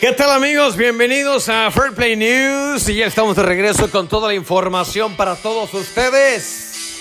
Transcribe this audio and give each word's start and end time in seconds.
¿Qué 0.00 0.12
tal 0.12 0.30
amigos? 0.30 0.76
Bienvenidos 0.76 1.48
a 1.48 1.70
Fair 1.70 1.92
Play 1.94 2.16
News 2.16 2.88
y 2.88 2.96
ya 2.96 3.06
estamos 3.06 3.36
de 3.36 3.42
regreso 3.42 3.90
con 3.90 4.06
toda 4.06 4.28
la 4.28 4.34
información 4.34 5.16
para 5.16 5.34
todos 5.36 5.72
ustedes. 5.72 7.00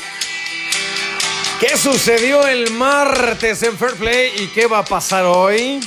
¿Qué 1.60 1.78
sucedió 1.78 2.48
el 2.48 2.72
martes 2.72 3.64
en 3.64 3.78
Fair 3.78 3.96
Play 3.96 4.32
y 4.38 4.48
qué 4.48 4.68
va 4.68 4.80
a 4.80 4.86
pasar 4.86 5.26
hoy? 5.26 5.82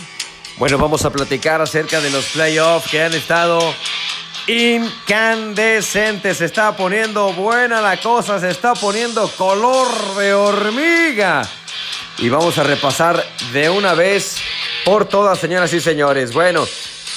Bueno, 0.58 0.78
vamos 0.78 1.04
a 1.04 1.10
platicar 1.10 1.60
acerca 1.60 2.00
de 2.00 2.10
los 2.10 2.26
playoffs 2.26 2.90
que 2.90 3.02
han 3.02 3.14
estado 3.14 3.60
incandescentes. 4.46 6.38
Se 6.38 6.44
está 6.44 6.76
poniendo 6.76 7.32
buena 7.32 7.80
la 7.80 7.98
cosa, 7.98 8.38
se 8.40 8.50
está 8.50 8.74
poniendo 8.74 9.28
color 9.36 10.16
de 10.16 10.34
hormiga. 10.34 11.48
Y 12.18 12.28
vamos 12.28 12.58
a 12.58 12.62
repasar 12.62 13.24
de 13.52 13.68
una 13.70 13.94
vez 13.94 14.36
por 14.84 15.04
todas, 15.06 15.38
señoras 15.38 15.72
y 15.72 15.80
señores. 15.80 16.32
Bueno, 16.32 16.66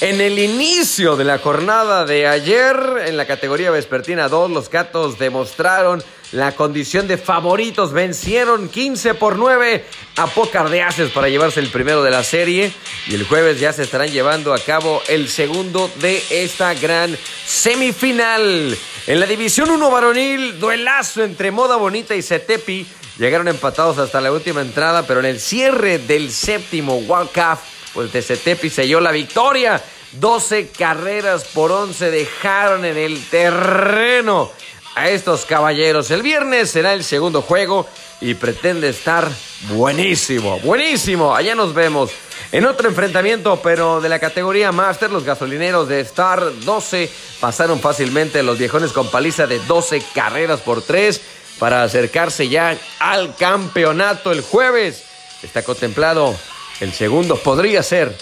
en 0.01 0.21
el 0.21 0.39
inicio 0.39 1.17
de 1.17 1.25
la 1.25 1.39
jornada 1.39 2.05
de 2.05 2.25
ayer, 2.25 3.03
en 3.05 3.17
la 3.17 3.27
categoría 3.27 3.69
vespertina 3.69 4.29
2, 4.29 4.51
los 4.51 4.69
Gatos 4.69 5.19
demostraron 5.19 6.01
la 6.31 6.53
condición 6.53 7.05
de 7.07 7.17
favoritos. 7.17 7.91
Vencieron 7.91 8.69
15 8.69 9.15
por 9.15 9.37
9 9.37 9.83
a 10.15 10.27
Pocar 10.27 10.69
de 10.69 10.83
Aces 10.83 11.11
para 11.11 11.27
llevarse 11.27 11.59
el 11.59 11.67
primero 11.67 12.01
de 12.01 12.11
la 12.11 12.23
serie. 12.23 12.71
Y 13.07 13.15
el 13.15 13.25
jueves 13.25 13.59
ya 13.59 13.73
se 13.73 13.83
estarán 13.83 14.09
llevando 14.09 14.53
a 14.53 14.59
cabo 14.59 15.01
el 15.09 15.27
segundo 15.27 15.91
de 15.99 16.23
esta 16.29 16.73
gran 16.75 17.17
semifinal. 17.45 18.77
En 19.05 19.19
la 19.19 19.25
División 19.25 19.69
1 19.69 19.91
varonil, 19.91 20.59
duelazo 20.59 21.25
entre 21.25 21.51
Moda 21.51 21.75
Bonita 21.75 22.15
y 22.15 22.21
Cetepi. 22.21 22.87
Llegaron 23.17 23.49
empatados 23.49 23.97
hasta 23.97 24.21
la 24.21 24.31
última 24.31 24.61
entrada, 24.61 25.05
pero 25.05 25.19
en 25.19 25.25
el 25.25 25.41
cierre 25.41 25.97
del 25.97 26.31
séptimo 26.31 27.01
Cup 27.05 27.59
pues 27.93 28.11
de 28.11 28.21
Cetepi 28.21 28.69
selló 28.69 28.99
la 28.99 29.11
victoria. 29.11 29.81
12 30.13 30.69
carreras 30.69 31.43
por 31.45 31.71
11 31.71 32.09
dejaron 32.09 32.85
en 32.85 32.97
el 32.97 33.23
terreno 33.25 34.51
a 34.95 35.09
estos 35.09 35.45
caballeros. 35.45 36.09
El 36.11 36.23
viernes 36.23 36.71
será 36.71 36.93
el 36.93 37.03
segundo 37.03 37.41
juego 37.41 37.87
y 38.21 38.33
pretende 38.33 38.89
estar 38.89 39.29
buenísimo, 39.69 40.59
buenísimo. 40.59 41.35
Allá 41.35 41.55
nos 41.55 41.73
vemos. 41.73 42.11
En 42.51 42.65
otro 42.65 42.89
enfrentamiento, 42.89 43.59
pero 43.61 44.01
de 44.01 44.09
la 44.09 44.17
categoría 44.17 44.71
Master, 44.71 45.11
los 45.11 45.23
gasolineros 45.23 45.87
de 45.87 45.99
Star 45.99 46.43
12 46.61 47.09
pasaron 47.39 47.79
fácilmente 47.79 48.41
los 48.41 48.57
viejones 48.57 48.91
con 48.91 49.09
paliza 49.11 49.45
de 49.45 49.59
12 49.59 50.01
carreras 50.15 50.59
por 50.61 50.81
3 50.81 51.21
para 51.59 51.83
acercarse 51.83 52.49
ya 52.49 52.75
al 52.99 53.35
campeonato 53.35 54.31
el 54.31 54.41
jueves. 54.41 55.03
Está 55.43 55.61
contemplado 55.61 56.35
el 56.79 56.93
segundo 56.93 57.35
podría 57.37 57.83
ser 57.83 58.15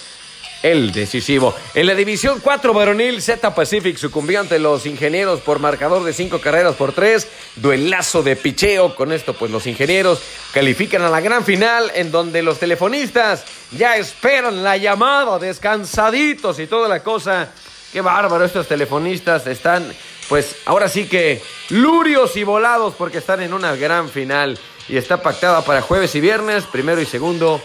el 0.63 0.91
decisivo. 0.91 1.55
En 1.73 1.87
la 1.87 1.95
división 1.95 2.39
4 2.41 2.73
varonil, 2.73 3.21
Z 3.21 3.53
Pacific 3.53 3.97
sucumbió 3.97 4.39
ante 4.39 4.59
los 4.59 4.85
ingenieros 4.85 5.41
por 5.41 5.59
marcador 5.59 6.03
de 6.03 6.13
5 6.13 6.39
carreras 6.39 6.75
por 6.75 6.93
3. 6.93 7.27
Duelazo 7.57 8.23
de 8.23 8.35
picheo. 8.35 8.95
Con 8.95 9.11
esto, 9.11 9.33
pues 9.33 9.51
los 9.51 9.67
ingenieros 9.67 10.19
califican 10.53 11.03
a 11.03 11.09
la 11.09 11.21
gran 11.21 11.43
final 11.43 11.91
en 11.95 12.11
donde 12.11 12.41
los 12.41 12.59
telefonistas 12.59 13.45
ya 13.71 13.97
esperan 13.97 14.63
la 14.63 14.77
llamada, 14.77 15.39
descansaditos 15.39 16.59
y 16.59 16.67
toda 16.67 16.89
la 16.89 17.03
cosa. 17.03 17.51
Qué 17.93 18.01
bárbaro, 18.01 18.43
estos 18.43 18.67
telefonistas 18.67 19.47
están, 19.47 19.93
pues 20.27 20.57
ahora 20.65 20.89
sí 20.89 21.05
que 21.05 21.41
lurios 21.69 22.35
y 22.35 22.43
volados 22.43 22.95
porque 22.97 23.19
están 23.19 23.41
en 23.41 23.53
una 23.53 23.75
gran 23.75 24.09
final 24.09 24.59
y 24.89 24.97
está 24.97 25.21
pactada 25.21 25.63
para 25.63 25.81
jueves 25.81 26.13
y 26.15 26.21
viernes, 26.21 26.65
primero 26.65 27.01
y 27.01 27.05
segundo 27.05 27.61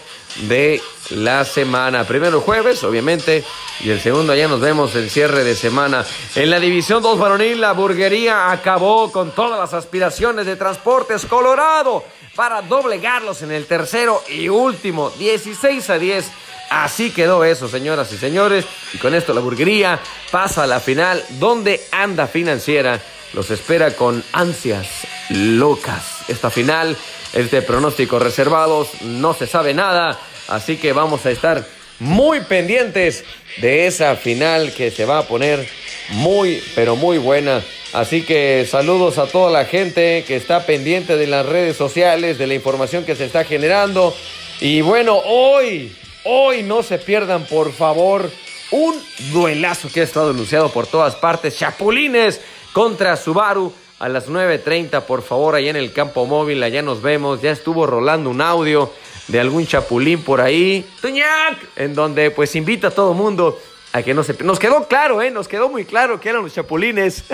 de 0.49 0.81
la 1.11 1.45
semana. 1.45 2.05
Primero 2.05 2.41
jueves, 2.41 2.83
obviamente, 2.85 3.45
y 3.81 3.91
el 3.91 4.01
segundo 4.01 4.35
ya 4.35 4.49
nos 4.49 4.61
vemos 4.61 4.95
el 4.95 5.11
cierre 5.11 5.45
de 5.45 5.55
semana. 5.55 6.05
En 6.35 6.51
la 6.51 6.59
División 6.59 7.03
2 7.03 7.19
varonil, 7.19 7.61
la 7.61 7.73
burguería 7.73 8.51
acabó 8.51 9.13
con 9.13 9.31
todas 9.33 9.59
las 9.59 9.75
aspiraciones 9.75 10.47
de 10.47 10.57
Transportes 10.57 11.27
Colorado 11.27 12.05
para 12.35 12.63
doblegarlos 12.63 13.43
en 13.43 13.53
el 13.53 13.67
tercero 13.67 14.23
y 14.29 14.49
último, 14.49 15.11
16 15.11 15.91
a 15.91 15.99
10. 15.99 16.31
Así 16.73 17.11
quedó 17.11 17.45
eso, 17.45 17.69
señoras 17.69 18.11
y 18.15 18.17
señores. 18.17 18.65
Y 18.95 18.99
con 18.99 19.15
esto 19.15 19.35
la 19.35 19.43
burguería 19.43 20.01
pasa 20.31 20.63
a 20.63 20.67
la 20.67 20.81
final, 20.81 21.23
donde 21.39 21.83
anda 21.91 22.27
financiera. 22.27 22.99
Los 23.35 23.51
espera 23.51 23.91
con 23.95 24.25
ansias 24.33 24.87
locas. 25.29 26.03
Esta 26.29 26.49
final 26.49 26.97
es 27.35 27.51
de 27.51 27.61
pronósticos 27.61 28.23
reservados, 28.23 28.89
no 29.03 29.35
se 29.35 29.47
sabe 29.47 29.75
nada, 29.75 30.19
así 30.49 30.79
que 30.79 30.95
vamos 30.95 31.27
a 31.27 31.31
estar 31.31 31.63
muy 31.99 32.41
pendientes 32.41 33.25
de 33.61 33.87
esa 33.87 34.17
final 34.17 34.73
que 34.73 34.91
se 34.91 35.05
va 35.05 35.19
a 35.19 35.29
poner 35.29 35.69
muy, 36.09 36.63
pero 36.75 36.97
muy 36.97 37.19
buena. 37.19 37.63
Así 37.93 38.23
que 38.23 38.67
saludos 38.69 39.19
a 39.19 39.27
toda 39.27 39.51
la 39.51 39.67
gente 39.67 40.25
que 40.27 40.37
está 40.37 40.65
pendiente 40.65 41.19
de 41.19 41.27
las 41.27 41.45
redes 41.45 41.77
sociales, 41.77 42.39
de 42.39 42.47
la 42.47 42.55
información 42.55 43.05
que 43.05 43.15
se 43.15 43.27
está 43.27 43.45
generando. 43.45 44.17
Y 44.61 44.81
bueno, 44.81 45.19
hoy, 45.19 45.93
hoy 46.25 46.63
no 46.63 46.83
se 46.83 46.99
pierdan, 46.99 47.45
por 47.47 47.73
favor, 47.73 48.31
un 48.71 48.95
duelazo 49.33 49.89
que 49.93 50.01
ha 50.01 50.05
estado 50.05 50.31
anunciado 50.31 50.71
por 50.71 50.87
todas 50.87 51.15
partes. 51.17 51.59
Chapulines 51.59 52.41
contra 52.73 53.17
Subaru 53.17 53.73
a 53.99 54.09
las 54.09 54.29
9.30, 54.29 55.03
por 55.03 55.23
favor, 55.23 55.55
allá 55.55 55.71
en 55.71 55.77
el 55.77 55.93
campo 55.93 56.27
móvil, 56.27 56.63
allá 56.63 56.83
nos 56.83 57.03
vemos. 57.03 57.41
Ya 57.43 57.51
estuvo 57.51 57.87
rolando 57.87 58.31
un 58.31 58.41
audio 58.41 58.91
de 59.29 59.41
algún 59.41 59.67
chapulín 59.67 60.23
por 60.23 60.41
ahí, 60.41 60.85
¡Tuñac! 61.01 61.59
en 61.77 61.95
donde 61.95 62.31
pues 62.31 62.57
invita 62.57 62.89
a 62.89 62.91
todo 62.91 63.15
mundo 63.15 63.59
a 63.93 64.03
que 64.03 64.15
no 64.15 64.25
se... 64.25 64.43
Nos 64.43 64.59
quedó 64.59 64.89
claro, 64.89 65.23
¿eh? 65.23 65.31
Nos 65.31 65.49
quedó 65.49 65.69
muy 65.69 65.85
claro 65.85 66.19
que 66.19 66.31
eran 66.31 66.43
los 66.43 66.55
chapulines. 66.55 67.25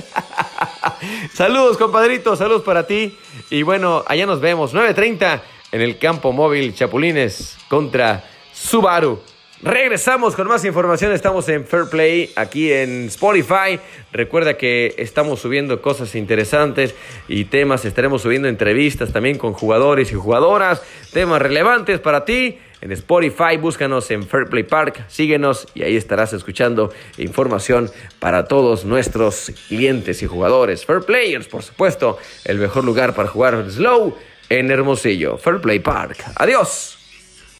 saludos, 1.32 1.78
compadrito, 1.78 2.36
saludos 2.36 2.62
para 2.62 2.86
ti. 2.86 3.16
Y 3.48 3.62
bueno, 3.62 4.04
allá 4.06 4.26
nos 4.26 4.40
vemos, 4.40 4.74
9.30 4.74 5.40
en 5.70 5.80
el 5.80 5.98
campo 5.98 6.32
móvil, 6.32 6.74
chapulines 6.74 7.56
contra 7.68 8.24
Subaru. 8.60 9.20
Regresamos 9.62 10.36
con 10.36 10.46
más 10.46 10.64
información. 10.64 11.12
Estamos 11.12 11.48
en 11.48 11.64
Fair 11.64 11.84
Play 11.90 12.30
aquí 12.36 12.72
en 12.72 13.06
Spotify. 13.06 13.80
Recuerda 14.12 14.56
que 14.56 14.94
estamos 14.98 15.40
subiendo 15.40 15.80
cosas 15.80 16.14
interesantes 16.14 16.94
y 17.28 17.46
temas. 17.46 17.84
Estaremos 17.84 18.22
subiendo 18.22 18.46
entrevistas 18.46 19.12
también 19.12 19.38
con 19.38 19.52
jugadores 19.52 20.12
y 20.12 20.14
jugadoras. 20.14 20.82
Temas 21.12 21.40
relevantes 21.40 21.98
para 21.98 22.24
ti. 22.24 22.58
En 22.80 22.92
Spotify, 22.92 23.56
búscanos 23.60 24.08
en 24.12 24.22
Fair 24.22 24.44
Play 24.44 24.62
Park, 24.62 25.04
síguenos 25.08 25.66
y 25.74 25.82
ahí 25.82 25.96
estarás 25.96 26.32
escuchando 26.32 26.92
información 27.16 27.90
para 28.20 28.44
todos 28.44 28.84
nuestros 28.84 29.50
clientes 29.66 30.22
y 30.22 30.26
jugadores. 30.26 30.84
Fair 30.84 31.00
Players, 31.00 31.48
por 31.48 31.64
supuesto, 31.64 32.18
el 32.44 32.58
mejor 32.58 32.84
lugar 32.84 33.16
para 33.16 33.28
jugar 33.28 33.68
slow 33.68 34.14
en 34.48 34.70
Hermosillo. 34.70 35.38
Fair 35.38 35.60
Play 35.60 35.80
Park. 35.80 36.18
Adiós. 36.36 36.97